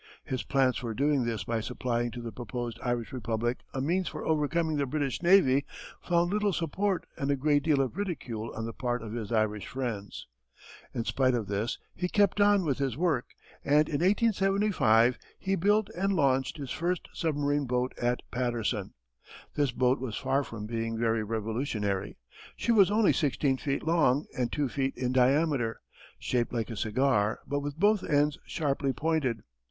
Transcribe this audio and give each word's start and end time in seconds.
His 0.23 0.41
plans 0.41 0.77
for 0.77 0.95
doing 0.95 1.25
this 1.25 1.43
by 1.43 1.59
supplying 1.61 2.09
to 2.09 2.23
the 2.23 2.31
proposed 2.31 2.79
Irish 2.83 3.13
Republic 3.13 3.59
a 3.71 3.81
means 3.81 4.07
for 4.07 4.25
overcoming 4.25 4.77
the 4.77 4.87
British 4.87 5.21
navy 5.21 5.63
found 6.01 6.31
little 6.31 6.51
support 6.53 7.05
and 7.17 7.29
a 7.29 7.35
great 7.35 7.61
deal 7.61 7.79
of 7.81 7.95
ridicule 7.95 8.51
on 8.55 8.65
the 8.65 8.73
part 8.73 9.03
of 9.03 9.13
his 9.13 9.31
Irish 9.31 9.67
friends. 9.67 10.25
In 10.91 11.03
spite 11.05 11.35
of 11.35 11.45
this 11.45 11.77
he 11.93 12.09
kept 12.09 12.41
on 12.41 12.65
with 12.65 12.79
his 12.79 12.97
work 12.97 13.27
and 13.63 13.87
in 13.87 14.01
1875 14.01 15.19
he 15.37 15.53
built 15.55 15.87
and 15.95 16.13
launched 16.13 16.57
his 16.57 16.71
first 16.71 17.07
submarine 17.13 17.67
boat 17.67 17.93
at 18.01 18.23
Paterson. 18.31 18.95
This 19.53 19.69
boat 19.69 19.99
was 19.99 20.17
far 20.17 20.43
from 20.43 20.65
being 20.65 20.97
very 20.97 21.21
revolutionary. 21.23 22.17
She 22.55 22.71
was 22.71 22.89
only 22.89 23.13
sixteen 23.13 23.57
feet 23.57 23.83
long 23.83 24.25
and 24.35 24.51
two 24.51 24.67
feet 24.67 24.97
in 24.97 25.11
diameter, 25.11 25.79
shaped 26.17 26.51
like 26.51 26.71
a 26.71 26.75
cigar 26.75 27.41
but 27.45 27.59
with 27.59 27.79
both 27.79 28.03
ends 28.03 28.39
sharply 28.47 28.93
pointed. 28.93 29.43